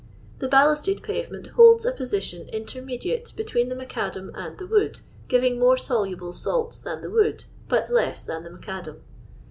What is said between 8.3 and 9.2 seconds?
the macadam.